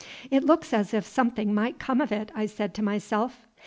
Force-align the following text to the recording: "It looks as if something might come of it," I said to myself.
"It 0.31 0.43
looks 0.43 0.73
as 0.73 0.95
if 0.95 1.05
something 1.05 1.53
might 1.53 1.77
come 1.77 2.01
of 2.01 2.11
it," 2.11 2.31
I 2.33 2.47
said 2.47 2.73
to 2.73 2.81
myself. 2.81 3.45